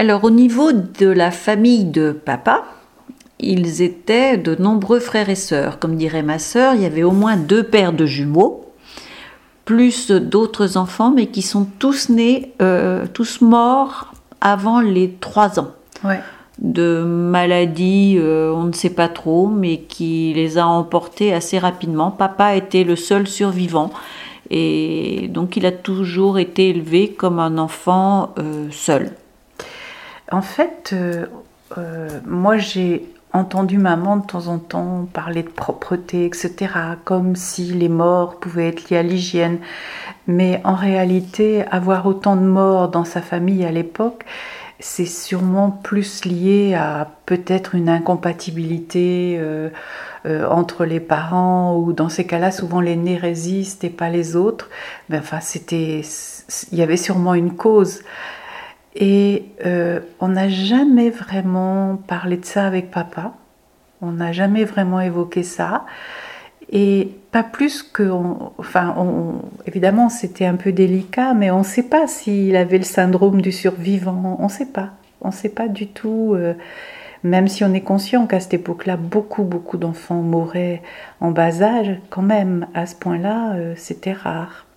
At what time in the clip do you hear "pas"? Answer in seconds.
18.90-19.08, 53.90-54.08, 67.30-67.44, 71.84-72.08, 74.66-74.90, 75.48-75.68